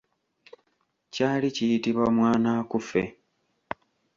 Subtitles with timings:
[1.13, 3.01] Kyali kiyitibwa mwanaakufe.